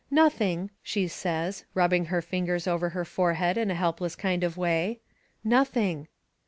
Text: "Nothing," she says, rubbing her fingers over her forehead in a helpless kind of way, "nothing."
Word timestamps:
"Nothing," 0.09 0.71
she 0.81 1.07
says, 1.07 1.63
rubbing 1.75 2.05
her 2.05 2.23
fingers 2.23 2.65
over 2.65 2.89
her 2.89 3.05
forehead 3.05 3.55
in 3.55 3.69
a 3.69 3.75
helpless 3.75 4.15
kind 4.15 4.43
of 4.43 4.57
way, 4.57 4.99
"nothing." 5.43 6.07